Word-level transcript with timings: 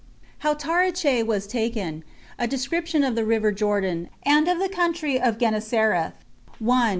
How 0.39 0.55
Taricheae 0.55 1.21
Was 1.23 1.45
Taken. 1.45 2.03
A 2.39 2.47
Description 2.47 3.03
Of 3.03 3.13
The 3.13 3.23
River 3.23 3.51
Jordan, 3.51 4.09
And 4.23 4.47
Of 4.47 4.57
The 4.57 4.67
Country 4.69 5.21
Of 5.21 5.37
Gennesareth. 5.37 6.13
1. 6.57 6.89